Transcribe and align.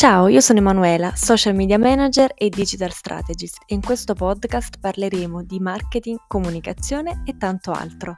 Ciao, 0.00 0.28
io 0.28 0.40
sono 0.40 0.60
Emanuela, 0.60 1.14
social 1.14 1.54
media 1.54 1.78
manager 1.78 2.32
e 2.34 2.48
digital 2.48 2.90
strategist 2.90 3.58
e 3.66 3.74
in 3.74 3.82
questo 3.82 4.14
podcast 4.14 4.78
parleremo 4.80 5.42
di 5.42 5.60
marketing, 5.60 6.20
comunicazione 6.26 7.22
e 7.26 7.36
tanto 7.36 7.70
altro. 7.70 8.16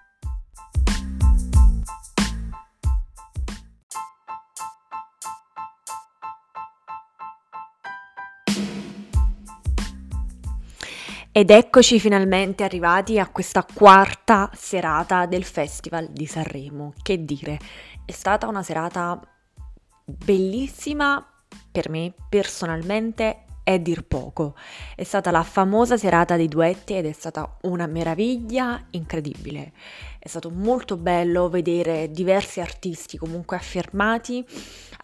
Ed 11.33 11.51
eccoci 11.51 11.99
finalmente 11.99 12.62
arrivati 12.62 13.19
a 13.19 13.27
questa 13.27 13.64
quarta 13.64 14.49
serata 14.55 15.27
del 15.27 15.43
Festival 15.43 16.11
di 16.12 16.27
Sanremo. 16.27 16.92
Che 17.02 17.24
dire, 17.24 17.59
è 18.05 18.12
stata 18.12 18.46
una 18.46 18.62
serata 18.62 19.20
bellissima 20.05 21.27
per 21.73 21.89
me 21.89 22.12
personalmente 22.29 23.45
è 23.65 23.79
dir 23.79 24.05
poco. 24.05 24.55
È 24.95 25.05
stata 25.05 25.31
la 25.31 25.43
famosa 25.43 25.97
serata 25.97 26.37
dei 26.37 26.48
duetti 26.48 26.95
ed 26.95 27.07
è 27.07 27.12
stata 27.12 27.59
una 27.62 27.87
meraviglia 27.87 28.85
incredibile. 28.91 29.73
È 30.19 30.29
stato 30.29 30.51
molto 30.51 30.97
bello 30.97 31.48
vedere 31.48 32.11
diversi 32.11 32.61
artisti 32.61 33.17
comunque 33.17 33.57
affermati 33.57 34.45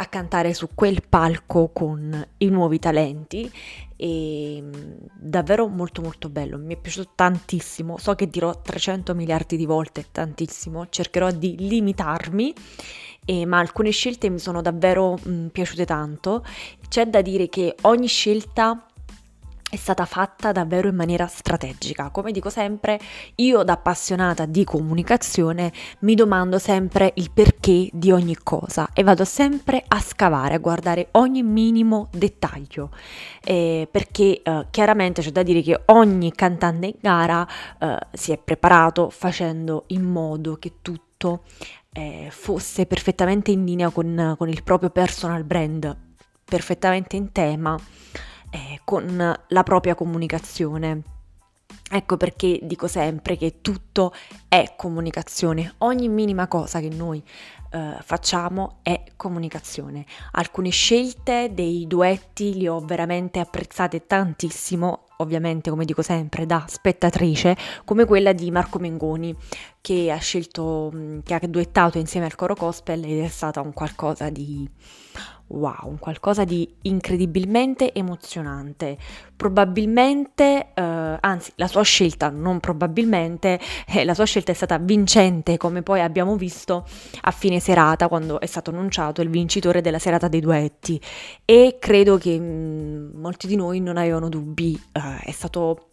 a 0.01 0.07
cantare 0.07 0.55
su 0.55 0.69
quel 0.75 1.03
palco 1.09 1.71
con 1.73 2.27
i 2.39 2.49
nuovi 2.49 2.79
talenti 2.79 3.51
e 3.97 4.61
mm, 4.63 4.73
davvero 5.15 5.67
molto 5.69 6.03
molto 6.03 6.29
bello. 6.29 6.59
Mi 6.59 6.75
è 6.75 6.79
piaciuto 6.79 7.13
tantissimo. 7.15 7.97
So 7.99 8.15
che 8.15 8.29
dirò 8.29 8.61
300 8.61 9.15
miliardi 9.15 9.57
di 9.57 9.67
volte 9.67 10.07
tantissimo, 10.11 10.89
cercherò 10.89 11.31
di 11.31 11.57
limitarmi 11.59 12.55
eh, 13.29 13.45
ma 13.45 13.59
alcune 13.59 13.91
scelte 13.91 14.31
mi 14.31 14.39
sono 14.39 14.63
davvero 14.63 15.19
mh, 15.23 15.31
mm, 15.31 15.47
piaciute 15.49 15.85
tanto. 15.85 16.43
C'è 16.89 17.05
da 17.07 17.21
dire 17.21 17.51
che 17.51 17.75
ogni 17.83 18.07
scelta 18.07 18.87
è 19.71 19.77
stata 19.77 20.07
fatta 20.07 20.51
davvero 20.51 20.89
in 20.89 20.95
maniera 20.95 21.27
strategica. 21.27 22.09
Come 22.09 22.33
dico 22.33 22.49
sempre, 22.49 22.99
io 23.35 23.63
da 23.65 23.75
appassionata 23.75 24.47
di 24.47 24.65
comunicazione 24.65 25.71
mi 26.01 26.15
domando 26.15 26.59
sempre 26.59 27.13
il 27.17 27.31
perché 27.31 27.91
di 27.93 28.11
ogni 28.11 28.37
cosa 28.43 28.89
e 28.95 29.03
vado 29.03 29.27
sempre 29.27 29.85
a 29.87 30.01
scavare, 30.01 30.55
a 30.55 30.59
guardare 30.59 31.09
ogni 31.13 31.43
minimo 31.43 32.09
dettaglio. 32.13 32.89
Eh, 33.45 33.87
perché 33.91 34.41
eh, 34.43 34.67
chiaramente 34.71 35.21
c'è 35.21 35.31
da 35.31 35.43
dire 35.43 35.61
che 35.61 35.79
ogni 35.87 36.33
cantante 36.33 36.87
in 36.87 36.95
gara 36.99 37.47
eh, 37.79 37.99
si 38.13 38.33
è 38.33 38.39
preparato 38.39 39.11
facendo 39.11 39.85
in 39.89 40.03
modo 40.03 40.57
che 40.57 40.77
tutto 40.81 41.43
eh, 41.99 42.29
fosse 42.31 42.87
perfettamente 42.87 43.51
in 43.51 43.65
linea 43.65 43.91
con, 43.91 44.37
con, 44.39 44.49
il 44.49 44.63
proprio 44.63 44.91
personal 44.91 45.43
brand, 45.43 45.97
perfettamente 46.45 47.17
in 47.17 47.33
tema 47.33 47.77
eh, 48.51 48.81
con 48.85 49.37
la 49.49 49.63
propria 49.65 49.97
comunicazione. 49.97 51.03
Ecco 51.91 52.17
perché 52.17 52.61
dico 52.63 52.87
sempre 52.87 53.37
che 53.37 53.61
tutto 53.63 54.13
è 54.47 54.75
comunicazione, 54.77 55.75
ogni 55.79 56.09
minima 56.09 56.47
cosa 56.47 56.81
che 56.81 56.91
noi 56.91 57.23
eh, 57.71 57.97
facciamo 58.01 58.79
è 58.83 59.03
comunicazione. 59.17 60.05
Alcune 60.33 60.71
scelte 60.71 61.51
dei 61.53 61.87
duetti 61.87 62.55
li 62.55 62.69
ho 62.69 62.79
veramente 62.81 63.41
apprezzate 63.41 64.07
tantissimo, 64.07 65.07
ovviamente 65.17 65.71
come 65.71 65.85
dico 65.85 66.03
sempre 66.03 66.47
da 66.47 66.65
spettatrice, 66.69 67.57
come 67.85 68.05
quella 68.05 68.33
di 68.33 68.51
Marco 68.51 68.79
Mengoni 68.79 69.35
che 69.89 70.11
ha 70.11 70.19
scelto, 70.19 70.93
che 71.25 71.33
ha 71.33 71.41
duettato 71.49 71.97
insieme 71.97 72.27
al 72.27 72.35
coro 72.35 72.53
gospel 72.53 73.03
ed 73.03 73.25
è 73.25 73.29
stata 73.29 73.63
un 73.63 73.73
qualcosa 73.73 74.29
di 74.29 74.69
wow, 75.47 75.89
un 75.89 75.99
qualcosa 75.99 76.45
di 76.45 76.71
incredibilmente 76.83 77.95
emozionante. 77.95 78.99
Probabilmente, 79.35 80.73
eh, 80.75 81.17
anzi, 81.19 81.53
la 81.55 81.69
sua 81.69 81.81
scelta, 81.85 82.29
non 82.29 82.61
probabilmente, 82.61 83.59
eh, 83.89 84.05
la 84.05 84.13
sua 84.13 84.27
scelta 84.27 84.53
è 84.53 84.55
stata 84.55 84.77
vincente, 84.77 85.57
come 85.57 85.81
poi 85.81 86.03
abbiamo 86.03 86.37
visto 86.37 86.87
a 87.23 87.31
fine 87.31 87.59
serata 87.59 88.09
quando 88.09 88.41
è 88.41 88.47
stato 88.47 88.69
annunciato 88.69 89.23
il 89.23 89.31
vincitore 89.31 89.81
della 89.81 89.99
serata 89.99 90.29
dei 90.29 90.41
duetti. 90.41 91.01
E 91.47 91.79
credo 91.81 92.19
che 92.19 92.39
mh, 92.39 92.45
mm, 92.45 93.19
molti 93.19 93.47
di 93.47 93.57
noi 93.57 93.81
non 93.81 93.97
avevano 93.97 94.29
dubbi, 94.29 94.79
eh, 94.93 95.21
è 95.25 95.31
stato 95.31 95.85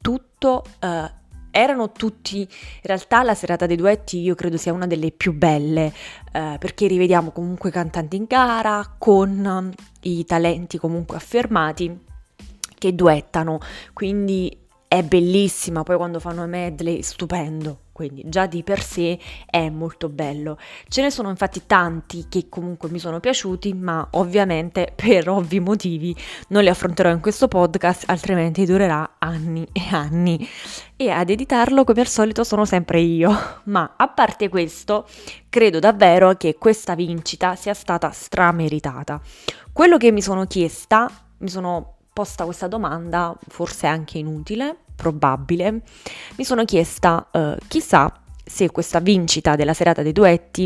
tutto 0.00 0.62
eh, 0.78 1.17
erano 1.50 1.92
tutti, 1.92 2.40
in 2.40 2.46
realtà 2.82 3.22
la 3.22 3.34
serata 3.34 3.66
dei 3.66 3.76
duetti 3.76 4.20
io 4.20 4.34
credo 4.34 4.56
sia 4.56 4.72
una 4.72 4.86
delle 4.86 5.10
più 5.10 5.32
belle, 5.32 5.92
eh, 6.32 6.56
perché 6.58 6.86
rivediamo 6.86 7.30
comunque 7.30 7.70
cantanti 7.70 8.16
in 8.16 8.24
gara 8.26 8.96
con 8.98 9.44
um, 9.44 9.72
i 10.02 10.24
talenti 10.24 10.78
comunque 10.78 11.16
affermati 11.16 12.06
che 12.78 12.94
duettano, 12.94 13.58
quindi 13.92 14.56
è 14.86 15.02
bellissima, 15.02 15.82
poi 15.82 15.96
quando 15.96 16.20
fanno 16.20 16.46
medley 16.46 17.02
stupendo 17.02 17.80
quindi 17.98 18.22
già 18.26 18.46
di 18.46 18.62
per 18.62 18.80
sé 18.80 19.18
è 19.44 19.68
molto 19.70 20.08
bello. 20.08 20.56
Ce 20.86 21.02
ne 21.02 21.10
sono 21.10 21.30
infatti 21.30 21.62
tanti 21.66 22.26
che 22.28 22.48
comunque 22.48 22.88
mi 22.90 23.00
sono 23.00 23.18
piaciuti, 23.18 23.74
ma 23.74 24.06
ovviamente 24.12 24.92
per 24.94 25.28
ovvi 25.28 25.58
motivi 25.58 26.14
non 26.50 26.62
li 26.62 26.68
affronterò 26.68 27.10
in 27.10 27.18
questo 27.18 27.48
podcast, 27.48 28.04
altrimenti 28.06 28.64
durerà 28.64 29.16
anni 29.18 29.66
e 29.72 29.82
anni. 29.90 30.48
E 30.94 31.10
ad 31.10 31.28
editarlo 31.28 31.82
come 31.82 32.02
al 32.02 32.06
solito 32.06 32.44
sono 32.44 32.64
sempre 32.64 33.00
io. 33.00 33.36
Ma 33.66 33.94
a 33.96 34.06
parte 34.06 34.48
questo, 34.48 35.04
credo 35.48 35.80
davvero 35.80 36.34
che 36.36 36.54
questa 36.54 36.94
vincita 36.94 37.56
sia 37.56 37.74
stata 37.74 38.12
strameritata. 38.12 39.20
Quello 39.72 39.96
che 39.96 40.12
mi 40.12 40.22
sono 40.22 40.46
chiesta, 40.46 41.10
mi 41.38 41.48
sono 41.48 41.96
posta 42.12 42.44
questa 42.44 42.68
domanda, 42.68 43.36
forse 43.48 43.88
anche 43.88 44.18
inutile, 44.18 44.84
probabile, 44.98 45.82
mi 46.36 46.44
sono 46.44 46.64
chiesta 46.64 47.28
eh, 47.30 47.56
chissà 47.68 48.12
se 48.44 48.70
questa 48.70 48.98
vincita 48.98 49.54
della 49.54 49.74
serata 49.74 50.02
dei 50.02 50.12
duetti 50.12 50.64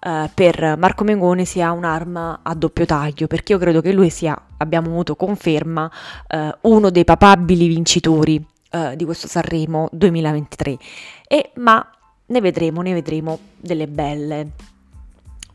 eh, 0.00 0.30
per 0.34 0.76
Marco 0.76 1.04
Mengone 1.04 1.44
sia 1.44 1.70
un'arma 1.70 2.40
a 2.42 2.54
doppio 2.54 2.84
taglio, 2.84 3.28
perché 3.28 3.52
io 3.52 3.58
credo 3.58 3.80
che 3.80 3.92
lui 3.92 4.10
sia, 4.10 4.36
abbiamo 4.56 4.88
avuto 4.88 5.14
conferma, 5.14 5.90
eh, 6.26 6.56
uno 6.62 6.90
dei 6.90 7.04
papabili 7.04 7.68
vincitori 7.68 8.44
eh, 8.70 8.96
di 8.96 9.04
questo 9.04 9.28
Sanremo 9.28 9.88
2023. 9.92 10.76
E, 11.28 11.52
ma 11.56 11.86
ne 12.26 12.40
vedremo, 12.40 12.82
ne 12.82 12.92
vedremo 12.92 13.38
delle 13.56 13.86
belle. 13.86 14.50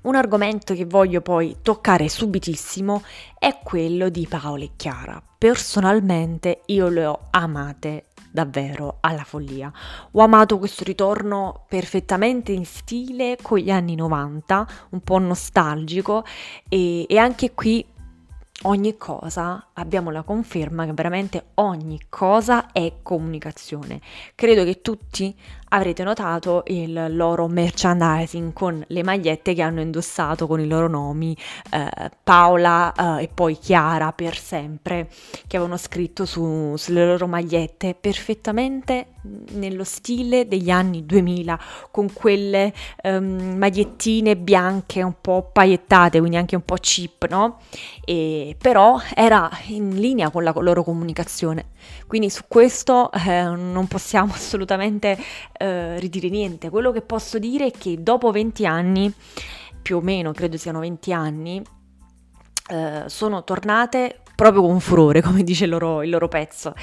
Un 0.05 0.13
argomento 0.13 0.75
che 0.75 0.85
voglio 0.85 1.21
poi 1.21 1.57
toccare 1.63 2.07
subitissimo 2.09 3.01
è 3.39 3.57
quello 3.63 4.09
di 4.09 4.27
Paola 4.27 4.63
e 4.63 4.69
Chiara. 4.75 5.19
Personalmente 5.35 6.61
io 6.67 6.89
le 6.89 7.07
ho 7.07 7.19
amate 7.31 8.05
davvero 8.29 8.97
alla 8.99 9.23
follia. 9.23 9.73
Ho 10.11 10.21
amato 10.21 10.59
questo 10.59 10.83
ritorno 10.83 11.65
perfettamente 11.67 12.51
in 12.51 12.65
stile 12.65 13.35
con 13.41 13.57
gli 13.57 13.71
anni 13.71 13.95
90, 13.95 14.67
un 14.89 15.01
po' 15.01 15.17
nostalgico 15.17 16.23
e, 16.69 17.07
e 17.09 17.17
anche 17.17 17.55
qui 17.55 17.83
ogni 18.63 18.97
cosa 18.97 19.69
abbiamo 19.73 20.11
la 20.11 20.21
conferma 20.21 20.85
che 20.85 20.93
veramente 20.93 21.45
ogni 21.55 21.99
cosa 22.09 22.71
è 22.71 22.97
comunicazione. 23.01 23.99
Credo 24.35 24.63
che 24.63 24.81
tutti 24.81 25.35
avrete 25.69 26.03
notato 26.03 26.63
il 26.67 27.15
loro 27.15 27.47
merchandising 27.47 28.53
con 28.53 28.83
le 28.87 29.03
magliette 29.03 29.53
che 29.53 29.61
hanno 29.61 29.81
indossato 29.81 30.47
con 30.47 30.59
i 30.59 30.67
loro 30.67 30.87
nomi 30.87 31.35
eh, 31.71 32.11
Paola 32.23 32.93
eh, 33.19 33.23
e 33.23 33.29
poi 33.33 33.57
Chiara 33.57 34.11
per 34.11 34.37
sempre, 34.37 35.09
che 35.47 35.57
avevano 35.57 35.77
scritto 35.77 36.25
su, 36.25 36.75
sulle 36.77 37.05
loro 37.05 37.27
magliette 37.27 37.95
perfettamente 37.95 39.07
nello 39.53 39.83
stile 39.83 40.47
degli 40.47 40.69
anni 40.69 41.05
2000, 41.05 41.59
con 41.91 42.11
quelle 42.13 42.73
um, 43.03 43.55
magliettine 43.57 44.35
bianche 44.37 45.01
un 45.01 45.15
po' 45.19 45.49
pagliettate, 45.51 46.19
quindi 46.19 46.37
anche 46.37 46.55
un 46.55 46.63
po' 46.63 46.75
cheap, 46.79 47.27
no? 47.29 47.59
E, 48.03 48.55
però 48.59 48.99
era 49.13 49.49
in 49.67 49.95
linea 49.95 50.29
con 50.29 50.43
la 50.43 50.53
loro 50.55 50.83
comunicazione. 50.83 51.69
Quindi 52.07 52.29
su 52.29 52.43
questo 52.47 53.11
eh, 53.11 53.43
non 53.43 53.87
possiamo 53.87 54.33
assolutamente 54.33 55.17
eh, 55.57 55.99
ridire 55.99 56.29
niente. 56.29 56.69
Quello 56.69 56.91
che 56.91 57.01
posso 57.01 57.39
dire 57.39 57.67
è 57.67 57.71
che 57.71 58.01
dopo 58.01 58.31
20 58.31 58.65
anni, 58.65 59.11
più 59.81 59.97
o 59.97 60.01
meno 60.01 60.31
credo 60.31 60.57
siano 60.57 60.79
20 60.79 61.13
anni, 61.13 61.61
eh, 62.69 63.03
sono 63.07 63.43
tornate 63.43 64.21
proprio 64.35 64.61
con 64.61 64.79
furore, 64.79 65.21
come 65.23 65.43
dice 65.43 65.63
il 65.63 65.71
loro, 65.71 66.03
il 66.03 66.09
loro 66.09 66.27
pezzo. 66.27 66.73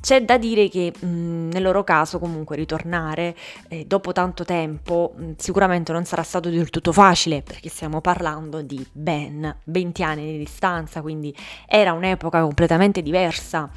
C'è 0.00 0.24
da 0.24 0.38
dire 0.38 0.68
che 0.68 0.92
mh, 0.98 1.48
nel 1.52 1.62
loro 1.62 1.84
caso 1.84 2.18
comunque 2.18 2.56
ritornare 2.56 3.36
eh, 3.68 3.84
dopo 3.84 4.12
tanto 4.12 4.44
tempo 4.44 5.12
mh, 5.14 5.32
sicuramente 5.36 5.92
non 5.92 6.04
sarà 6.04 6.22
stato 6.22 6.48
del 6.48 6.70
tutto 6.70 6.92
facile 6.92 7.42
perché 7.42 7.68
stiamo 7.68 8.00
parlando 8.00 8.62
di 8.62 8.84
ben 8.90 9.54
20 9.64 10.02
anni 10.02 10.32
di 10.32 10.38
distanza, 10.38 11.02
quindi 11.02 11.34
era 11.66 11.92
un'epoca 11.92 12.40
completamente 12.40 13.02
diversa 13.02 13.70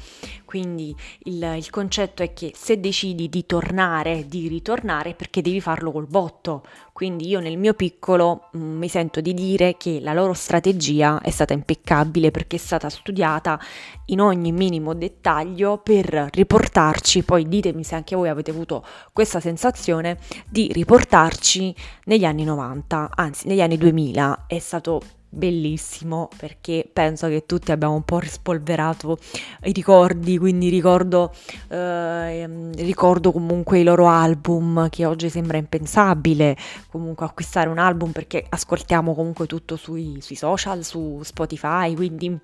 quindi 0.56 0.96
il, 1.24 1.42
il, 1.58 1.68
concetto 1.68 2.22
è 2.22 2.32
che 2.32 2.52
se 2.54 2.80
decidi 2.80 3.28
di 3.28 3.44
tornare, 3.44 4.26
di 4.26 4.48
ritornare, 4.48 5.12
perché 5.12 5.42
devi 5.42 5.60
farlo 5.60 5.92
col 5.92 6.06
botto. 6.06 6.62
Quindi 6.94 7.28
io 7.28 7.40
nel 7.40 7.58
mio 7.58 7.74
piccolo 7.74 8.48
mh, 8.52 8.58
mm, 8.58 8.78
mi 8.78 8.88
sento 8.88 9.20
di 9.20 9.34
dire 9.34 9.76
che 9.76 10.00
la 10.00 10.14
loro 10.14 10.32
strategia 10.32 11.20
è 11.20 11.28
stata 11.28 11.52
impeccabile 11.52 12.30
perché 12.30 12.56
è 12.56 12.58
stata 12.58 12.88
studiata 12.88 13.60
in 14.06 14.22
ogni 14.22 14.50
minimo 14.50 14.94
dettaglio 14.94 15.76
per 15.76 16.30
riportarci, 16.32 17.22
poi 17.22 17.46
ditemi 17.46 17.84
se 17.84 17.94
anche 17.94 18.16
voi 18.16 18.30
avete 18.30 18.50
avuto 18.50 18.82
questa 19.12 19.40
sensazione, 19.40 20.16
di 20.48 20.70
riportarci 20.72 21.74
negli 22.04 22.24
anni 22.24 22.44
90, 22.44 23.10
anzi 23.14 23.46
negli 23.46 23.60
anni 23.60 23.76
2000. 23.76 24.44
È 24.46 24.58
stato 24.58 25.02
bellissimo 25.36 26.28
perché 26.36 26.88
penso 26.90 27.28
che 27.28 27.44
tutti 27.44 27.70
abbiamo 27.70 27.94
un 27.94 28.02
po' 28.02 28.18
rispolverato 28.18 29.18
i 29.64 29.72
ricordi, 29.72 30.38
quindi 30.38 30.70
ricordo, 30.70 31.32
eh, 31.68 32.72
ricordo 32.74 33.32
comunque 33.32 33.80
i 33.80 33.84
loro 33.84 34.08
album 34.08 34.88
che 34.88 35.04
oggi 35.04 35.28
sembra 35.28 35.58
impensabile 35.58 36.56
comunque 36.90 37.26
acquistare 37.26 37.68
un 37.68 37.78
album 37.78 38.12
perché 38.12 38.44
ascoltiamo 38.48 39.14
comunque 39.14 39.46
tutto 39.46 39.76
sui, 39.76 40.18
sui 40.20 40.36
social, 40.36 40.82
su 40.84 41.20
Spotify, 41.22 41.94
quindi 41.94 42.38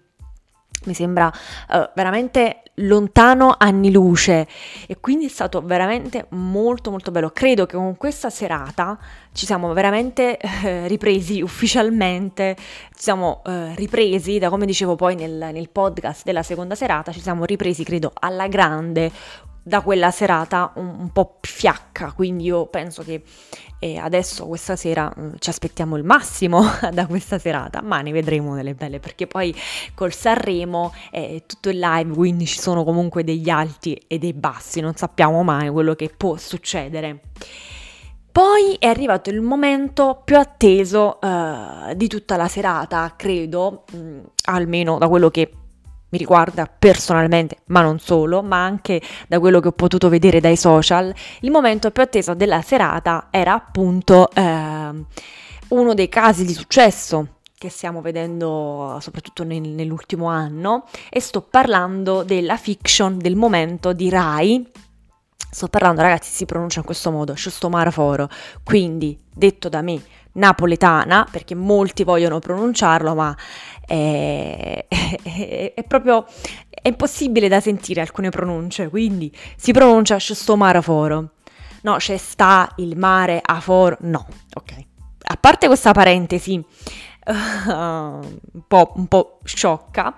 mi 0.87 0.94
sembra 0.94 1.32
uh, 1.70 1.90
veramente 1.94 2.62
lontano 2.76 3.55
anni 3.58 3.93
luce 3.93 4.46
e 4.87 4.99
quindi 4.99 5.26
è 5.26 5.29
stato 5.29 5.61
veramente 5.61 6.26
molto 6.31 6.90
molto 6.90 7.11
bello. 7.11 7.31
Credo 7.31 7.67
che 7.67 7.76
con 7.76 7.96
questa 7.96 8.31
serata 8.31 8.99
ci 9.32 9.44
siamo 9.46 9.73
veramente 9.73 10.38
eh, 10.38 10.87
ripresi 10.88 11.43
ufficialmente, 11.43 12.56
ci 12.56 13.02
siamo 13.02 13.43
eh, 13.44 13.75
ripresi, 13.75 14.38
da 14.38 14.49
come 14.49 14.67
dicevo 14.67 14.96
poi 14.96 15.14
nel, 15.14 15.50
nel 15.52 15.69
podcast 15.69 16.25
della 16.25 16.43
seconda 16.43 16.75
serata, 16.75 17.12
ci 17.12 17.20
siamo 17.20 17.44
ripresi 17.44 17.85
credo 17.85 18.12
alla 18.14 18.49
grande 18.49 19.11
da 19.62 19.81
quella 19.81 20.11
serata 20.11 20.73
un, 20.76 20.94
un 20.99 21.11
po' 21.11 21.38
fiacca, 21.41 22.12
quindi 22.12 22.44
io 22.44 22.67
penso 22.67 23.03
che 23.03 23.23
eh, 23.79 23.97
adesso 23.99 24.47
questa 24.47 24.76
sera 24.76 25.12
mm, 25.19 25.35
ci 25.38 25.50
aspettiamo 25.50 25.97
il 25.97 26.05
massimo 26.05 26.62
da 26.93 27.06
questa 27.06 27.38
serata, 27.38 27.81
ma 27.82 28.00
ne 28.00 28.12
vedremo 28.12 28.55
delle 28.55 28.75
belle 28.75 28.99
perché 28.99 29.26
poi 29.26 29.55
col 29.94 30.12
Sanremo 30.12 30.93
è 31.11 31.43
tutto 31.47 31.69
il 31.69 31.79
live, 31.79 32.12
quindi 32.14 32.47
ci 32.47 32.59
sono 32.59 32.85
comunque 32.85 33.25
degli 33.25 33.50
alti 33.50 34.00
e 34.06 34.19
dei 34.19 34.32
bassi, 34.32 34.81
non 34.81 34.94
sappiamo 34.94 35.43
mai 35.43 35.69
quello 35.69 35.94
che 35.94 36.12
può 36.17 36.37
succedere. 36.37 37.20
Poi 38.32 38.76
è 38.79 38.87
arrivato 38.87 39.29
il 39.29 39.43
momento 39.43 40.23
più 40.25 40.38
atteso 40.38 41.19
uh, 41.20 41.93
di 41.94 42.09
tutta 42.09 42.38
la 42.38 42.49
serata, 42.49 43.12
credo, 43.14 43.85
mh, 43.93 43.97
mm, 43.99 44.20
almeno 44.44 44.97
da 44.97 45.06
quello 45.06 45.29
che 45.29 45.53
mi 46.12 46.19
riguarda 46.19 46.67
personalmente, 46.67 47.59
ma 47.67 47.81
non 47.81 47.99
solo, 47.99 48.43
ma 48.43 48.62
anche 48.62 49.00
da 49.29 49.41
quello 49.41 49.61
che 49.61 49.69
ho 49.69 49.73
potuto 49.73 50.11
vedere 50.11 50.41
dai 50.41 50.56
social, 50.56 51.12
il 51.41 51.50
momento 51.50 51.91
più 51.91 52.03
atteso 52.03 52.35
della 52.35 52.61
serata 52.61 53.29
era 53.31 53.55
appunto 53.55 54.31
eh, 54.31 55.05
uno 55.69 55.94
dei 55.94 56.09
casi 56.11 56.44
di 56.44 56.53
successo 56.53 57.38
che 57.56 57.70
stiamo 57.70 58.03
vedendo 58.03 58.99
soprattutto 59.00 59.44
nel, 59.44 59.62
nell'ultimo 59.62 60.26
anno 60.26 60.85
e 61.09 61.20
sto 61.20 61.41
parlando 61.41 62.25
della 62.25 62.56
fiction 62.56 63.19
del 63.19 63.37
momento 63.37 63.93
di 63.93 64.11
Rai. 64.11 64.70
Sto 65.50 65.69
parlando, 65.69 66.03
ragazzi, 66.03 66.31
si 66.31 66.44
pronuncia 66.44 66.81
in 66.81 66.85
questo 66.85 67.11
modo, 67.11 67.35
Shostomara 67.37 67.91
Foro, 67.91 68.29
quindi 68.64 69.19
detto 69.32 69.69
da 69.69 69.81
me 69.81 70.03
napoletana, 70.34 71.26
perché 71.31 71.55
molti 71.55 72.05
vogliono 72.05 72.38
pronunciarlo, 72.38 73.14
ma 73.14 73.37
è, 73.87 74.87
è, 74.88 75.73
è 75.75 75.84
proprio 75.84 76.26
è 76.70 76.88
impossibile 76.88 77.49
da 77.49 77.61
sentire 77.61 78.00
alcune 78.00 78.31
pronunce, 78.31 78.88
quindi 78.88 79.32
si 79.56 79.73
pronuncia 79.73 80.19
Shostomara 80.19 80.81
Foro. 80.81 81.31
No, 81.82 81.96
c'è 81.96 82.17
sta 82.17 82.73
il 82.76 82.96
mare 82.96 83.40
a 83.43 83.61
foro. 83.61 83.96
No, 84.00 84.26
ok. 84.55 84.84
A 85.25 85.37
parte 85.37 85.67
questa 85.67 85.93
parentesi 85.93 86.62
un, 87.66 88.62
po', 88.66 88.92
un 88.96 89.06
po' 89.06 89.38
sciocca, 89.44 90.14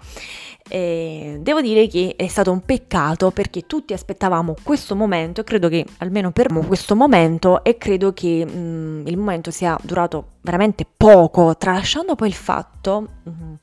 eh, 0.69 1.39
devo 1.41 1.61
dire 1.61 1.87
che 1.87 2.15
è 2.17 2.27
stato 2.27 2.51
un 2.51 2.61
peccato 2.63 3.31
perché 3.31 3.67
tutti 3.67 3.93
aspettavamo 3.93 4.55
questo 4.63 4.97
momento 4.97 5.43
e 5.43 5.45
credo 5.45 5.69
che 5.69 5.85
almeno 5.99 6.31
per 6.33 6.51
me 6.51 6.65
questo 6.67 6.97
momento 6.97 7.63
e 7.63 7.77
credo 7.77 8.13
che 8.13 8.47
mh, 8.47 8.57
mm, 8.57 9.07
il 9.07 9.17
momento 9.17 9.51
sia 9.51 9.79
durato 9.83 10.37
veramente 10.41 10.87
poco, 10.97 11.57
tralasciando 11.57 12.15
poi 12.15 12.29
il 12.29 12.35
fatto... 12.35 13.09
Mh, 13.25 13.55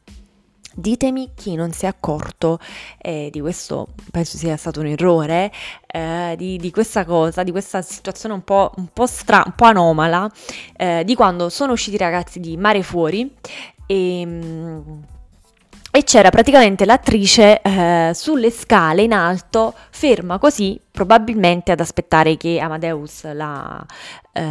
Ditemi 0.81 1.31
chi 1.36 1.56
non 1.56 1.72
si 1.72 1.86
è 1.86 1.88
accorto 1.88 2.60
eh, 2.98 3.30
di 3.31 3.39
questo, 3.39 3.89
penso 4.12 4.38
sia 4.38 4.57
stato 4.57 4.80
un 4.80 4.88
errore, 4.88 5.51
eh, 5.86 6.33
di, 6.38 6.57
di, 6.57 6.72
questa 6.72 7.06
cosa, 7.06 7.44
di 7.44 7.51
questa 7.51 7.81
situazione 7.83 8.33
un 8.33 8.44
po', 8.44 8.72
un 8.78 8.88
po, 8.92 9.06
stra- 9.06 9.44
un 9.45 9.54
po 9.56 9.66
anomala, 9.66 10.30
eh, 10.75 11.04
di 11.06 11.13
quando 11.13 11.50
sono 11.50 11.74
usciti 11.74 11.95
i 11.95 12.00
ragazzi 12.00 12.39
di 12.39 12.57
Mare 12.57 12.81
Fuori 12.81 13.31
e... 13.86 15.19
E 15.93 16.05
c'era 16.05 16.29
praticamente 16.29 16.85
l'attrice 16.85 17.61
eh, 17.61 18.11
sulle 18.13 18.49
scale 18.49 19.01
in 19.01 19.11
alto, 19.11 19.73
ferma 19.89 20.39
così, 20.39 20.79
probabilmente 20.89 21.73
ad 21.73 21.81
aspettare 21.81 22.38
che 22.38 22.59
Amadeus 22.59 23.29
la, 23.33 23.85
eh, 24.31 24.41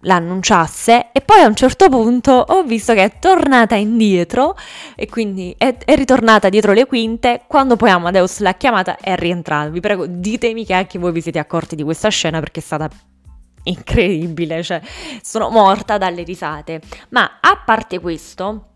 la, 0.00 0.14
annunciasse 0.16 1.06
e 1.12 1.22
poi 1.22 1.40
a 1.40 1.46
un 1.46 1.54
certo 1.54 1.88
punto 1.88 2.32
ho 2.32 2.62
visto 2.64 2.92
che 2.92 3.04
è 3.04 3.18
tornata 3.18 3.74
indietro 3.74 4.54
e 4.94 5.08
quindi 5.08 5.54
è, 5.56 5.74
è 5.82 5.94
ritornata 5.94 6.50
dietro 6.50 6.74
le 6.74 6.84
quinte, 6.84 7.40
quando 7.46 7.76
poi 7.76 7.88
Amadeus 7.88 8.40
l'ha 8.40 8.54
chiamata 8.54 8.98
è 8.98 9.16
rientrata. 9.16 9.70
Vi 9.70 9.80
prego 9.80 10.04
ditemi 10.06 10.66
che 10.66 10.74
anche 10.74 10.98
voi 10.98 11.12
vi 11.12 11.22
siete 11.22 11.38
accorti 11.38 11.74
di 11.74 11.82
questa 11.82 12.10
scena 12.10 12.38
perché 12.38 12.60
è 12.60 12.62
stata 12.62 12.90
incredibile, 13.62 14.62
cioè 14.62 14.82
sono 15.22 15.48
morta 15.48 15.96
dalle 15.96 16.22
risate. 16.22 16.82
Ma 17.08 17.38
a 17.40 17.62
parte 17.64 17.98
questo... 17.98 18.66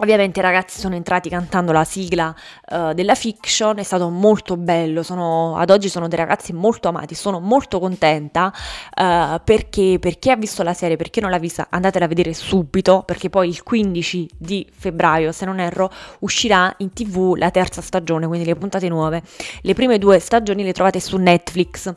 Ovviamente 0.00 0.38
i 0.38 0.42
ragazzi 0.42 0.78
sono 0.78 0.94
entrati 0.94 1.28
cantando 1.28 1.72
la 1.72 1.82
sigla 1.82 2.32
uh, 2.70 2.92
della 2.92 3.16
fiction, 3.16 3.78
è 3.78 3.82
stato 3.82 4.08
molto 4.10 4.56
bello, 4.56 5.02
sono, 5.02 5.56
ad 5.56 5.70
oggi 5.70 5.88
sono 5.88 6.06
dei 6.06 6.16
ragazzi 6.16 6.52
molto 6.52 6.86
amati, 6.86 7.16
sono 7.16 7.40
molto 7.40 7.80
contenta 7.80 8.52
uh, 8.54 9.40
perché 9.42 9.98
per 10.00 10.20
chi 10.20 10.30
ha 10.30 10.36
visto 10.36 10.62
la 10.62 10.72
serie, 10.72 10.94
per 10.94 11.10
chi 11.10 11.18
non 11.18 11.30
l'ha 11.30 11.38
vista, 11.38 11.66
andatela 11.68 12.04
a 12.04 12.08
vedere 12.08 12.32
subito 12.32 13.02
perché 13.02 13.28
poi 13.28 13.48
il 13.48 13.64
15 13.64 14.30
di 14.38 14.64
febbraio, 14.72 15.32
se 15.32 15.44
non 15.44 15.58
erro, 15.58 15.90
uscirà 16.20 16.72
in 16.76 16.92
tv 16.92 17.34
la 17.34 17.50
terza 17.50 17.82
stagione, 17.82 18.28
quindi 18.28 18.46
le 18.46 18.54
puntate 18.54 18.88
nuove. 18.88 19.20
Le 19.62 19.74
prime 19.74 19.98
due 19.98 20.20
stagioni 20.20 20.62
le 20.62 20.72
trovate 20.72 21.00
su 21.00 21.16
Netflix 21.16 21.92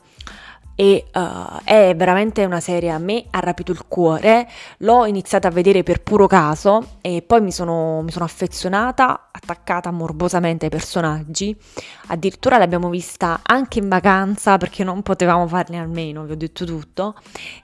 e 0.82 1.06
uh, 1.14 1.60
è 1.64 1.94
veramente 1.96 2.44
una 2.44 2.60
serie 2.60 2.90
a 2.90 2.98
me 2.98 3.26
ha 3.30 3.40
rapito 3.40 3.72
il 3.72 3.86
cuore. 3.88 4.50
L'ho 4.78 5.06
iniziata 5.06 5.48
a 5.48 5.52
vedere 5.52 5.84
per 5.84 6.02
puro 6.02 6.26
caso 6.26 6.98
e 7.02 7.22
poi 7.22 7.40
mi 7.40 7.52
sono, 7.52 8.02
mi 8.02 8.10
sono 8.10 8.26
affezionata 8.26 9.30
attaccata 9.32 9.92
morbosamente 9.92 10.66
ai 10.66 10.72
personaggi. 10.72 11.56
Addirittura 12.08 12.58
l'abbiamo 12.58 12.90
vista 12.90 13.42
anche 13.44 13.78
in 13.78 13.90
vacanza 13.90 14.58
perché 14.58 14.84
non 14.84 15.04
potevamo 15.04 15.48
farne 15.48 15.78
almeno 15.78 16.24
vi 16.24 16.32
ho 16.32 16.36
detto 16.36 16.66
tutto 16.66 17.14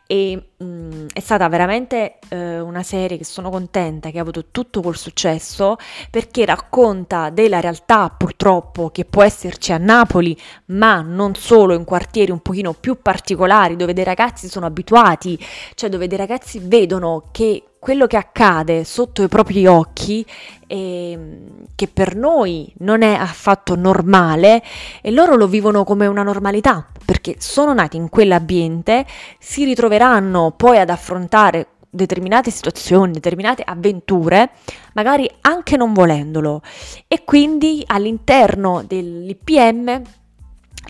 e 0.07 0.41
mh, 0.57 0.65
mm, 0.65 1.05
è 1.13 1.19
stata 1.19 1.47
veramente 1.49 2.17
eh, 2.29 2.59
una 2.59 2.81
serie 2.81 3.17
che 3.17 3.25
sono 3.25 3.49
contenta 3.49 4.09
che 4.09 4.17
ha 4.17 4.21
avuto 4.21 4.45
tutto 4.51 4.81
col 4.81 4.95
successo 4.95 5.75
perché 6.09 6.45
racconta 6.45 7.29
della 7.29 7.59
realtà 7.59 8.09
purtroppo 8.09 8.89
che 8.89 9.05
può 9.05 9.21
esserci 9.23 9.73
a 9.73 9.77
Napoli 9.77 10.35
ma 10.67 11.01
non 11.01 11.35
solo 11.35 11.73
in 11.73 11.83
quartieri 11.83 12.31
un 12.31 12.39
pochino 12.39 12.73
più 12.73 13.01
particolari 13.01 13.75
dove 13.75 13.93
dei 13.93 14.05
ragazzi 14.05 14.47
sono 14.47 14.65
abituati 14.65 15.37
cioè 15.75 15.89
dove 15.89 16.07
dei 16.07 16.17
ragazzi 16.17 16.59
vedono 16.59 17.25
che 17.31 17.63
quello 17.79 18.07
che 18.07 18.17
accade 18.17 18.83
sotto 18.83 19.23
i 19.23 19.27
propri 19.27 19.67
occhi 19.67 20.25
e 20.65 21.39
che 21.75 21.87
per 21.87 22.15
noi 22.15 22.73
non 22.79 23.01
è 23.01 23.13
affatto 23.13 23.75
normale 23.75 24.63
e 25.01 25.11
loro 25.11 25.35
lo 25.35 25.47
vivono 25.47 25.83
come 25.83 26.07
una 26.07 26.23
normalità 26.23 26.87
perché 27.07 27.35
sono 27.37 27.73
nati 27.73 27.95
in 27.95 28.09
quell'ambiente, 28.09 29.05
si 29.39 29.63
ritroveranno 29.63 30.51
poi 30.57 30.77
ad 30.77 30.89
affrontare 30.89 31.67
determinate 31.89 32.51
situazioni, 32.51 33.13
determinate 33.13 33.63
avventure, 33.65 34.49
magari 34.91 35.25
anche 35.39 35.77
non 35.77 35.93
volendolo 35.93 36.61
e 37.07 37.23
quindi 37.23 37.81
all'interno 37.87 38.83
dell'IPM 38.85 40.01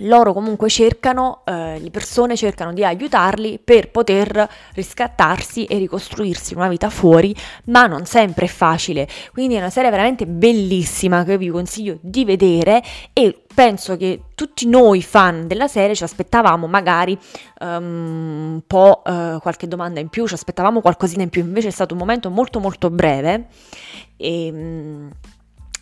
loro 0.02 0.34
comunque 0.34 0.70
cercano, 0.70 1.42
eh, 1.46 1.80
le 1.80 1.90
persone 1.92 2.36
cercano 2.36 2.74
di 2.74 2.84
aiutarli 2.84 3.60
per 3.64 3.92
poter 3.92 4.48
riscattarsi 4.74 5.66
e 5.66 5.78
ricostruirsi 5.78 6.56
una 6.56 6.68
vita 6.68 6.90
fuori, 6.90 7.36
ma 7.66 7.86
non 7.86 8.06
sempre 8.06 8.46
è 8.46 8.50
facile. 8.50 9.08
Quindi 9.32 9.56
è 9.56 9.60
una 9.60 9.70
serie 9.70 9.90
veramente 9.90 10.26
bellissima 10.26 11.24
che 11.24 11.38
vi 11.38 11.50
consiglio 11.50 11.98
di 12.02 12.26
vedere 12.26 12.84
e 13.14 13.44
penso 13.58 13.98
che 13.98 14.26
tutti 14.36 14.68
noi 14.68 15.02
fan 15.02 15.48
della 15.48 15.68
serie 15.68 15.96
ci 15.96 16.04
aspettavamo 16.04 16.68
magari 16.68 17.18
um, 17.62 18.54
un 18.54 18.62
po' 18.68 19.02
uh, 19.04 19.40
qualche 19.40 19.68
domanda 19.68 20.00
in 20.00 20.10
più, 20.10 20.28
ci 20.28 20.36
aspettavamo 20.36 20.80
qualcosina 20.80 21.24
in 21.24 21.30
più, 21.30 21.42
invece 21.42 21.70
è 21.70 21.72
stato 21.72 21.96
un 21.96 22.00
momento 22.00 22.30
molto 22.30 22.60
molto 22.60 22.92
breve 22.92 23.48
e... 24.16 24.50
Um, 24.54 25.12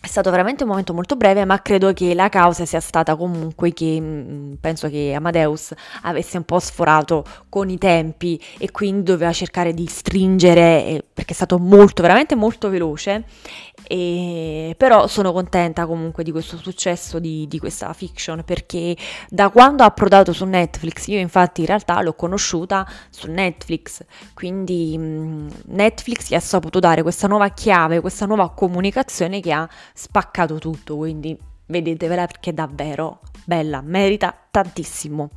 è 0.06 0.08
stato 0.08 0.30
veramente 0.30 0.62
un 0.62 0.68
momento 0.68 0.94
molto 0.94 1.16
breve, 1.16 1.44
ma 1.44 1.60
credo 1.60 1.92
che 1.92 2.14
la 2.14 2.28
causa 2.28 2.64
sia 2.64 2.78
stata 2.78 3.16
comunque 3.16 3.72
che 3.72 4.00
mh, 4.00 4.58
penso 4.60 4.88
che 4.88 5.12
Amadeus 5.12 5.74
avesse 6.02 6.36
un 6.36 6.44
po' 6.44 6.60
sforato 6.60 7.24
con 7.48 7.68
i 7.70 7.76
tempi 7.76 8.40
e 8.58 8.70
quindi 8.70 9.02
doveva 9.02 9.32
cercare 9.32 9.74
di 9.74 9.84
stringere, 9.86 10.84
eh, 10.84 11.04
perché 11.12 11.32
è 11.32 11.34
stato 11.34 11.58
molto, 11.58 12.02
veramente 12.02 12.36
molto 12.36 12.70
veloce. 12.70 13.24
E, 13.88 14.74
però 14.76 15.06
sono 15.06 15.32
contenta 15.32 15.86
comunque 15.86 16.24
di 16.24 16.32
questo 16.32 16.56
successo 16.56 17.20
di, 17.20 17.46
di 17.46 17.58
questa 17.60 17.92
fiction 17.92 18.42
perché 18.44 18.96
da 19.28 19.48
quando 19.50 19.84
ha 19.84 19.86
approdato 19.86 20.32
su 20.32 20.44
Netflix, 20.44 21.06
io 21.06 21.18
infatti 21.18 21.60
in 21.60 21.68
realtà 21.68 22.00
l'ho 22.02 22.14
conosciuta 22.14 22.88
su 23.10 23.30
Netflix, 23.30 24.04
quindi 24.34 24.98
mh, 24.98 25.50
Netflix 25.66 26.28
gli 26.28 26.34
ha 26.34 26.40
saputo 26.40 26.80
dare 26.80 27.02
questa 27.02 27.28
nuova 27.28 27.48
chiave, 27.50 28.00
questa 28.00 28.26
nuova 28.26 28.50
comunicazione 28.50 29.40
che 29.40 29.52
ha 29.52 29.68
spaccato 29.94 30.58
tutto, 30.58 30.96
quindi 30.96 31.38
vedetevela 31.66 32.26
perché 32.26 32.50
è 32.50 32.52
davvero 32.52 33.20
bella, 33.44 33.80
merita 33.82 34.36
tantissimo. 34.50 35.30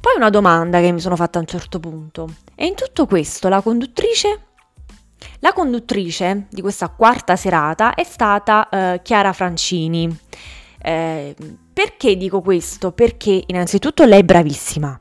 Poi 0.00 0.14
una 0.16 0.30
domanda 0.30 0.80
che 0.80 0.92
mi 0.92 1.00
sono 1.00 1.16
fatta 1.16 1.38
a 1.38 1.40
un 1.40 1.48
certo 1.48 1.80
punto. 1.80 2.28
E 2.54 2.66
in 2.66 2.74
tutto 2.74 3.06
questo 3.06 3.48
la 3.48 3.60
conduttrice? 3.60 4.47
La 5.40 5.52
conduttrice 5.52 6.46
di 6.50 6.60
questa 6.60 6.88
quarta 6.88 7.36
serata 7.36 7.94
è 7.94 8.04
stata 8.04 8.68
eh, 8.68 9.00
Chiara 9.02 9.32
Francini. 9.32 10.16
Eh, 10.80 11.34
perché 11.72 12.16
dico 12.16 12.40
questo? 12.40 12.92
Perché 12.92 13.44
innanzitutto 13.46 14.04
lei 14.04 14.20
è 14.20 14.24
bravissima. 14.24 15.00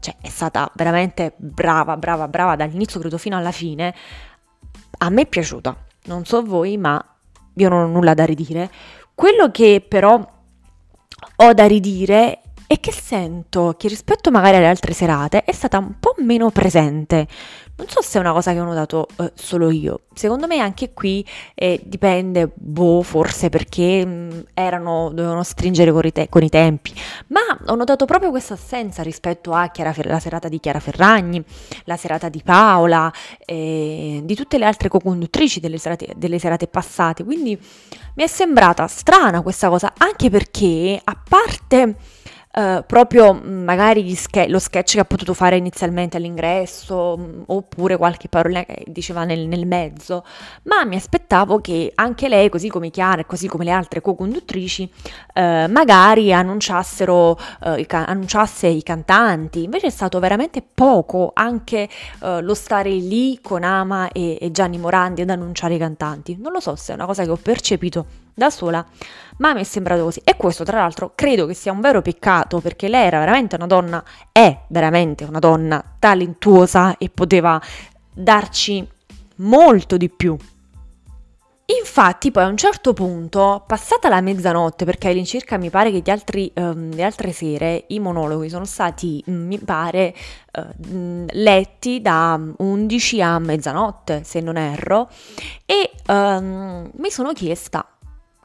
Cioè, 0.00 0.16
è 0.20 0.28
stata 0.28 0.70
veramente 0.74 1.34
brava, 1.36 1.96
brava, 1.96 2.28
brava 2.28 2.56
dall'inizio 2.56 3.00
credo 3.00 3.18
fino 3.18 3.36
alla 3.36 3.52
fine. 3.52 3.94
A 4.98 5.10
me 5.10 5.22
è 5.22 5.26
piaciuta. 5.26 5.76
Non 6.04 6.24
so 6.24 6.42
voi, 6.42 6.76
ma 6.76 7.02
io 7.54 7.68
non 7.68 7.82
ho 7.82 7.86
nulla 7.88 8.14
da 8.14 8.24
ridire. 8.24 8.70
Quello 9.14 9.50
che 9.50 9.84
però 9.86 10.24
ho 11.36 11.52
da 11.52 11.66
ridire 11.66 12.42
è 12.66 12.78
che 12.80 12.92
sento 12.92 13.74
che 13.76 13.88
rispetto 13.88 14.30
magari 14.30 14.56
alle 14.56 14.68
altre 14.68 14.92
serate 14.92 15.42
è 15.42 15.52
stata 15.52 15.78
un 15.78 15.98
po' 15.98 16.14
meno 16.18 16.50
presente. 16.50 17.26
Non 17.78 17.86
so 17.88 18.02
se 18.02 18.18
è 18.18 18.20
una 18.20 18.32
cosa 18.32 18.52
che 18.52 18.58
ho 18.58 18.64
notato 18.64 19.06
eh, 19.20 19.30
solo 19.36 19.70
io. 19.70 20.00
Secondo 20.12 20.48
me 20.48 20.58
anche 20.58 20.92
qui 20.92 21.24
eh, 21.54 21.80
dipende, 21.84 22.50
boh, 22.52 23.02
forse 23.02 23.50
perché 23.50 24.04
mh, 24.04 24.10
mm, 24.10 24.40
erano, 24.52 25.10
dovevano 25.10 25.44
stringere 25.44 25.92
con 25.92 26.04
i, 26.04 26.28
con 26.28 26.42
i, 26.42 26.48
tempi. 26.48 26.92
Ma 27.28 27.40
ho 27.66 27.76
notato 27.76 28.04
proprio 28.04 28.30
questa 28.30 28.54
assenza 28.54 29.04
rispetto 29.04 29.52
a 29.52 29.70
Fer- 29.72 30.18
serata 30.18 30.48
di 30.48 30.58
Chiara 30.58 30.80
Ferragni, 30.80 31.40
la 31.84 31.96
serata 31.96 32.28
di 32.28 32.42
Paola, 32.44 33.12
eh, 33.46 34.22
di 34.24 34.34
tutte 34.34 34.58
le 34.58 34.64
altre 34.64 34.88
co-conduttrici 34.88 35.60
delle 35.60 35.78
serate, 35.78 36.14
delle 36.16 36.40
serate 36.40 36.66
passate. 36.66 37.22
Quindi 37.22 37.56
mi 38.14 38.24
è 38.24 38.26
sembrata 38.26 38.88
strana 38.88 39.40
questa 39.40 39.68
cosa, 39.68 39.92
anche 39.96 40.30
perché 40.30 41.00
a 41.02 41.16
parte 41.28 41.94
Uh, 42.58 42.82
proprio 42.84 43.34
mm, 43.34 43.62
magari 43.62 44.16
ske- 44.16 44.48
lo 44.48 44.58
sketch 44.58 44.94
che 44.94 45.00
ha 45.00 45.04
potuto 45.04 45.32
fare 45.32 45.56
inizialmente 45.56 46.16
all'ingresso 46.16 47.16
mh, 47.16 47.22
mm, 47.22 47.42
oppure 47.46 47.96
qualche 47.96 48.26
parola 48.28 48.64
che 48.64 48.82
diceva 48.88 49.22
nel, 49.22 49.46
nel, 49.46 49.64
mezzo, 49.64 50.24
ma 50.64 50.84
mi 50.84 50.96
aspettavo 50.96 51.60
che 51.60 51.92
anche 51.94 52.28
lei, 52.28 52.48
così 52.48 52.68
come 52.68 52.90
Chiara 52.90 53.20
e 53.20 53.26
così 53.26 53.46
come 53.46 53.62
le 53.62 53.70
altre 53.70 54.00
co-conduttrici, 54.00 54.90
uh, 55.34 55.70
magari 55.70 56.32
annunciassero, 56.32 57.38
uh, 57.60 57.76
i 57.76 57.86
ca- 57.86 58.06
annunciasse 58.06 58.66
i 58.66 58.82
cantanti, 58.82 59.62
invece 59.62 59.86
è 59.86 59.90
stato 59.90 60.18
veramente 60.18 60.60
poco 60.60 61.30
anche 61.34 61.88
lo 62.40 62.54
stare 62.54 62.90
lì 62.90 63.38
con 63.40 63.62
Ama 63.62 64.10
e, 64.10 64.36
e 64.40 64.50
Gianni 64.50 64.78
Morandi 64.78 65.22
ad 65.22 65.30
annunciare 65.30 65.74
i 65.74 65.78
cantanti, 65.78 66.36
non 66.40 66.50
lo 66.50 66.58
so 66.58 66.74
se 66.74 66.90
è 66.90 66.94
una 66.96 67.06
cosa 67.06 67.22
che 67.22 67.30
ho 67.30 67.38
percepito 67.40 68.26
da 68.38 68.50
sola, 68.50 68.86
ma 69.38 69.52
mi 69.52 69.60
è 69.60 69.64
sembrato 69.64 70.04
così. 70.04 70.20
E 70.24 70.36
questo, 70.36 70.64
tra 70.64 70.78
l'altro, 70.78 71.12
credo 71.14 71.44
che 71.46 71.54
sia 71.54 71.72
un 71.72 71.80
vero 71.80 72.00
peccato 72.00 72.60
perché 72.60 72.88
lei 72.88 73.06
era 73.06 73.18
veramente 73.18 73.56
una 73.56 73.66
donna, 73.66 74.02
è 74.32 74.60
veramente 74.68 75.24
una 75.24 75.40
donna 75.40 75.84
talentuosa 75.98 76.96
e 76.96 77.10
poteva 77.10 77.60
darci 78.14 78.86
molto 79.36 79.96
di 79.96 80.08
più. 80.08 80.36
Infatti, 81.70 82.30
poi 82.30 82.44
a 82.44 82.46
un 82.46 82.56
certo 82.56 82.94
punto, 82.94 83.62
passata 83.66 84.08
la 84.08 84.22
mezzanotte, 84.22 84.86
perché 84.86 85.08
all'incirca 85.08 85.58
mi 85.58 85.68
pare 85.68 85.90
che 85.90 86.00
gli 86.02 86.08
altri, 86.08 86.50
um, 86.54 86.94
le 86.94 87.02
altre 87.02 87.30
sere 87.32 87.84
i 87.88 87.98
monologhi 87.98 88.48
sono 88.48 88.64
stati, 88.64 89.22
mm, 89.28 89.46
mi 89.46 89.58
pare, 89.58 90.14
uh, 90.54 91.26
letti 91.30 92.00
da 92.00 92.40
11 92.56 93.20
a 93.20 93.38
mezzanotte, 93.38 94.22
se 94.24 94.40
non 94.40 94.56
erro, 94.56 95.10
e 95.66 95.90
um, 96.06 96.90
mi 96.94 97.10
sono 97.10 97.34
chiesta 97.34 97.86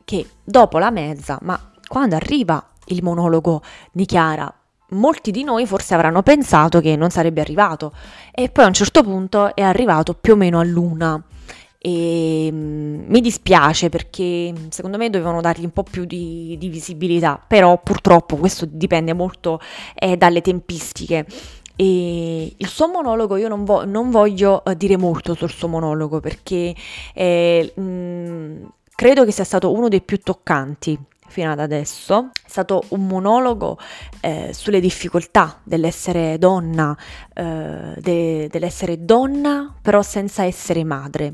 che 0.05 0.25
dopo 0.43 0.77
la 0.77 0.91
mezza, 0.91 1.37
ma 1.41 1.71
quando 1.87 2.15
arriva 2.15 2.65
il 2.87 3.03
monologo 3.03 3.61
di 3.91 4.05
Chiara, 4.05 4.53
molti 4.89 5.31
di 5.31 5.43
noi 5.43 5.65
forse 5.65 5.93
avranno 5.93 6.21
pensato 6.21 6.79
che 6.79 6.95
non 6.95 7.09
sarebbe 7.09 7.41
arrivato 7.41 7.93
e 8.31 8.49
poi 8.49 8.65
a 8.65 8.67
un 8.67 8.73
certo 8.73 9.03
punto 9.03 9.55
è 9.55 9.61
arrivato 9.61 10.13
più 10.13 10.33
o 10.33 10.35
meno 10.35 10.59
a 10.59 10.63
luna 10.63 11.21
e 11.85 12.49
mm, 12.49 13.03
mi 13.07 13.19
dispiace 13.19 13.89
perché 13.89 14.53
secondo 14.69 14.97
me 14.97 15.09
dovevano 15.09 15.41
dargli 15.41 15.65
un 15.65 15.71
po' 15.71 15.83
più 15.83 16.05
di, 16.05 16.55
di 16.57 16.69
visibilità, 16.69 17.43
però 17.45 17.77
purtroppo 17.77 18.37
questo 18.37 18.65
dipende 18.65 19.11
molto 19.11 19.59
eh, 19.95 20.15
dalle 20.15 20.39
tempistiche. 20.39 21.25
E 21.75 22.53
il 22.55 22.67
suo 22.67 22.87
monologo, 22.87 23.35
io 23.35 23.49
non, 23.49 23.65
vo- 23.65 23.83
non 23.83 24.11
voglio 24.11 24.61
uh, 24.63 24.73
dire 24.75 24.95
molto 24.95 25.33
sul 25.33 25.49
suo 25.49 25.67
monologo 25.67 26.21
perché 26.21 26.73
eh, 27.13 27.73
mh, 27.75 27.81
mm, 27.81 28.63
credo 29.03 29.25
che 29.25 29.33
sia 29.33 29.43
stato 29.43 29.73
uno 29.73 29.89
dei 29.89 29.99
più 29.99 30.21
toccanti 30.21 30.97
fino 31.27 31.51
ad 31.51 31.59
adesso. 31.59 32.29
È 32.31 32.47
stato 32.47 32.85
un 32.91 33.05
monologo 33.05 33.77
eh, 34.21 34.51
sulle 34.53 34.79
difficoltà 34.79 35.59
dell'essere 35.61 36.37
donna, 36.37 36.97
eh, 37.33 37.95
de- 37.97 38.47
dell'essere 38.49 39.03
donna 39.03 39.75
però 39.81 40.01
senza 40.01 40.45
essere 40.45 40.85
madre. 40.85 41.33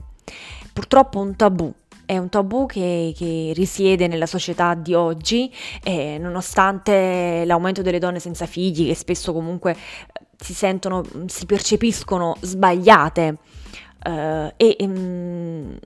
Purtroppo 0.73 1.19
un 1.19 1.35
tabù, 1.35 1.71
è 2.05 2.17
un 2.17 2.29
tabù 2.29 2.65
che, 2.65 3.13
che, 3.15 3.51
risiede 3.53 4.07
nella 4.07 4.25
società 4.25 4.73
di 4.73 4.95
oggi, 4.95 5.53
eh, 5.83 6.17
nonostante 6.17 7.43
l'aumento 7.45 7.83
delle 7.83 7.99
donne 7.99 8.19
senza 8.19 8.47
figli, 8.47 8.87
che 8.87 8.95
spesso 8.95 9.31
comunque 9.31 9.73
eh, 9.73 10.25
si 10.37 10.55
sentono, 10.55 11.03
si 11.27 11.45
percepiscono 11.45 12.35
sbagliate. 12.41 13.37
Uh, 14.01 14.49
e 14.55 14.77
um, 14.79 15.77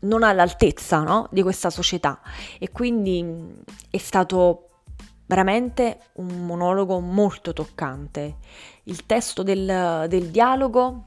non 0.00 0.22
all'altezza 0.22 1.00
no? 1.00 1.28
di 1.30 1.42
questa 1.42 1.70
società 1.70 2.20
e 2.58 2.70
quindi 2.70 3.24
è 3.90 3.98
stato 3.98 4.66
veramente 5.26 6.00
un 6.14 6.44
monologo 6.44 6.98
molto 6.98 7.52
toccante. 7.52 8.36
Il 8.84 9.06
testo 9.06 9.42
del, 9.42 10.06
del 10.08 10.28
dialogo 10.30 11.06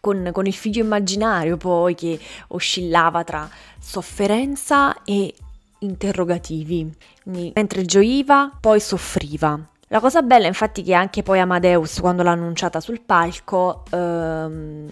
con, 0.00 0.30
con, 0.32 0.46
il 0.46 0.54
figlio 0.54 0.82
immaginario 0.82 1.56
poi 1.56 1.94
che 1.94 2.18
oscillava 2.48 3.22
tra 3.22 3.48
sofferenza 3.78 5.04
e 5.04 5.32
interrogativi. 5.80 6.92
Quindi, 7.22 7.52
mentre 7.54 7.84
gioiva, 7.84 8.50
poi 8.60 8.80
soffriva. 8.80 9.60
La 9.92 9.98
cosa 9.98 10.22
bella 10.22 10.46
infatti 10.46 10.84
che 10.84 10.94
anche 10.94 11.24
poi 11.24 11.40
Amadeus 11.40 11.98
quando 11.98 12.22
l'ha 12.22 12.30
annunciata 12.30 12.78
sul 12.78 13.00
palco, 13.00 13.82
ehm, 13.90 14.88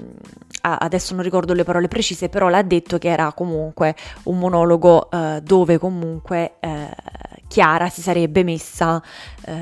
adesso 0.63 1.15
non 1.15 1.23
ricordo 1.23 1.53
le 1.53 1.63
parole 1.63 1.87
precise, 1.87 2.29
però 2.29 2.49
l'ha 2.49 2.63
detto 2.63 2.99
che 2.99 3.07
era 3.07 3.33
comunque 3.33 3.95
un 4.25 4.41
monologo 4.41 5.09
eh, 5.09 5.41
dove 5.41 5.79
comunque 5.79 6.55
eh, 6.59 6.91
Chiara 7.47 7.89
si 7.89 8.03
sarebbe 8.03 8.43
messa 8.43 9.01
eh, 9.45 9.55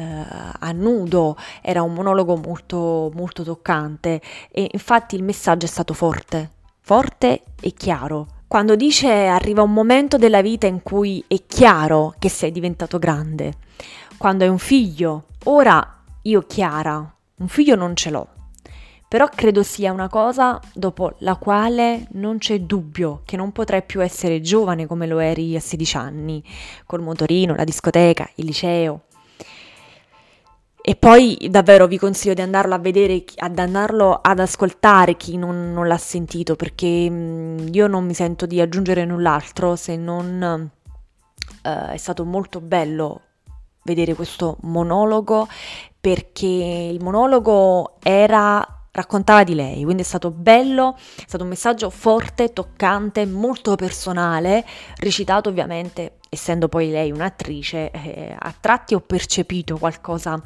a 0.58 0.72
nudo, 0.72 1.36
era 1.60 1.82
un 1.82 1.92
monologo 1.92 2.36
molto, 2.36 3.10
molto 3.14 3.42
toccante 3.42 4.22
e 4.50 4.70
infatti 4.72 5.16
il 5.16 5.22
messaggio 5.22 5.66
è 5.66 5.68
stato 5.68 5.92
forte, 5.92 6.50
forte 6.80 7.42
e 7.60 7.74
chiaro. 7.74 8.35
Quando 8.48 8.76
dice 8.76 9.26
arriva 9.26 9.62
un 9.62 9.72
momento 9.72 10.18
della 10.18 10.40
vita 10.40 10.68
in 10.68 10.80
cui 10.80 11.22
è 11.26 11.46
chiaro 11.48 12.14
che 12.16 12.28
sei 12.28 12.52
diventato 12.52 13.00
grande, 13.00 13.54
quando 14.16 14.44
hai 14.44 14.50
un 14.50 14.58
figlio. 14.58 15.24
Ora 15.46 16.04
io 16.22 16.42
Chiara, 16.42 17.12
un 17.38 17.48
figlio 17.48 17.74
non 17.74 17.96
ce 17.96 18.10
l'ho, 18.10 18.28
però 19.08 19.28
credo 19.34 19.64
sia 19.64 19.90
una 19.90 20.08
cosa 20.08 20.60
dopo 20.72 21.14
la 21.18 21.34
quale 21.34 22.06
non 22.12 22.38
c'è 22.38 22.60
dubbio 22.60 23.22
che 23.24 23.36
non 23.36 23.50
potrai 23.50 23.82
più 23.82 24.00
essere 24.00 24.40
giovane 24.40 24.86
come 24.86 25.08
lo 25.08 25.18
eri 25.18 25.56
a 25.56 25.60
16 25.60 25.96
anni, 25.96 26.44
col 26.86 27.02
motorino, 27.02 27.56
la 27.56 27.64
discoteca, 27.64 28.30
il 28.36 28.46
liceo. 28.46 29.02
E 30.88 30.94
poi 30.94 31.36
davvero 31.50 31.88
vi 31.88 31.98
consiglio 31.98 32.32
di 32.32 32.42
andarlo 32.42 32.72
a 32.72 32.78
vedere, 32.78 33.24
ad 33.38 33.58
andarlo 33.58 34.20
ad 34.22 34.38
ascoltare 34.38 35.16
chi 35.16 35.36
non, 35.36 35.72
non 35.72 35.88
l'ha 35.88 35.98
sentito, 35.98 36.54
perché 36.54 36.86
io 36.86 37.86
non 37.88 38.04
mi 38.04 38.14
sento 38.14 38.46
di 38.46 38.60
aggiungere 38.60 39.04
null'altro 39.04 39.74
se 39.74 39.96
non 39.96 40.70
uh, 41.64 41.68
è 41.90 41.96
stato 41.96 42.24
molto 42.24 42.60
bello 42.60 43.22
vedere 43.82 44.14
questo 44.14 44.58
monologo 44.60 45.48
perché 46.00 46.46
il 46.46 47.02
monologo 47.02 47.96
era 48.00 48.64
raccontava 48.92 49.42
di 49.42 49.56
lei, 49.56 49.82
quindi 49.82 50.02
è 50.02 50.06
stato 50.06 50.30
bello, 50.30 50.94
è 50.96 51.24
stato 51.26 51.42
un 51.42 51.50
messaggio 51.50 51.90
forte, 51.90 52.52
toccante, 52.52 53.26
molto 53.26 53.74
personale, 53.74 54.64
recitato 54.98 55.48
ovviamente, 55.48 56.18
essendo 56.36 56.68
poi 56.68 56.90
lei 56.90 57.10
un'attrice, 57.10 57.90
eh, 57.90 58.36
a 58.38 58.54
tratti 58.58 58.94
ho 58.94 59.00
percepito 59.00 59.78
qualcosa 59.78 60.40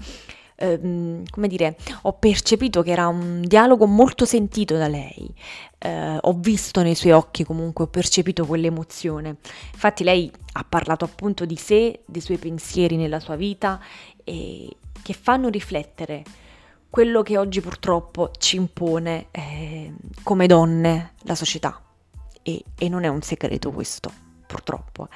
ehm, 0.60 1.24
come 1.30 1.48
dire, 1.48 1.76
ho 2.02 2.12
percepito 2.12 2.82
che 2.82 2.90
era 2.90 3.08
un 3.08 3.42
dialogo 3.42 3.86
molto 3.86 4.24
sentito 4.24 4.76
da 4.76 4.86
lei, 4.86 5.32
eh, 5.78 6.18
ho 6.20 6.32
visto 6.34 6.82
nei 6.82 6.94
suoi 6.94 7.12
occhi 7.12 7.44
comunque, 7.44 7.84
ho 7.84 7.88
percepito 7.88 8.44
quell'emozione. 8.46 9.36
Infatti 9.72 10.04
lei 10.04 10.30
ha 10.52 10.64
parlato 10.68 11.04
appunto 11.04 11.44
di 11.46 11.56
sé, 11.56 12.00
dei 12.04 12.20
suoi 12.20 12.38
pensieri 12.38 12.96
nella 12.96 13.20
sua 13.20 13.36
vita 13.36 13.80
e 14.22 14.68
che 15.02 15.12
fanno 15.14 15.48
riflettere 15.48 16.22
quello 16.90 17.22
che 17.22 17.38
oggi 17.38 17.60
purtroppo 17.60 18.30
ci 18.38 18.56
impone 18.56 19.26
eh, 19.30 19.92
come 20.22 20.46
donne 20.46 21.12
la 21.22 21.34
società. 21.34 21.80
E, 22.42 22.64
e 22.76 22.88
non 22.88 23.04
è 23.04 23.08
un 23.08 23.22
segreto 23.22 23.70
questo, 23.70 24.10
purtroppo. 24.46 25.08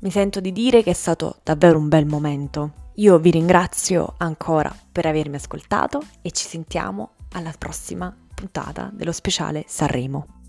Mi 0.00 0.10
sento 0.10 0.40
di 0.40 0.52
dire 0.52 0.82
che 0.82 0.90
è 0.90 0.94
stato 0.94 1.40
davvero 1.42 1.78
un 1.78 1.88
bel 1.88 2.06
momento 2.06 2.80
io 3.00 3.18
vi 3.18 3.30
ringrazio 3.30 4.14
ancora 4.18 4.74
per 4.92 5.06
avermi 5.06 5.36
ascoltato 5.36 6.02
e 6.20 6.32
ci 6.32 6.46
sentiamo 6.46 7.12
alla 7.32 7.52
prossima 7.56 8.14
puntata 8.34 8.90
dello 8.92 9.12
speciale 9.12 9.64
Sanremo. 9.66 10.39